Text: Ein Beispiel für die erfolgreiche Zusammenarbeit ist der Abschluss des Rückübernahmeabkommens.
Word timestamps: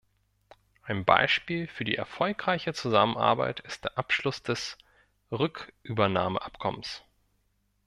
Ein 0.81 1.05
Beispiel 1.05 1.67
für 1.67 1.83
die 1.83 1.93
erfolgreiche 1.93 2.73
Zusammenarbeit 2.73 3.59
ist 3.59 3.83
der 3.83 3.99
Abschluss 3.99 4.41
des 4.41 4.75
Rückübernahmeabkommens. 5.31 7.03